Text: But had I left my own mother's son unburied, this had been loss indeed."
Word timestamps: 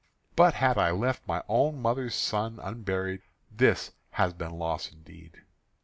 But 0.35 0.55
had 0.55 0.79
I 0.79 0.89
left 0.89 1.27
my 1.27 1.43
own 1.47 1.79
mother's 1.79 2.15
son 2.15 2.59
unburied, 2.63 3.21
this 3.51 3.91
had 4.09 4.35
been 4.35 4.57
loss 4.57 4.91
indeed." 4.91 5.43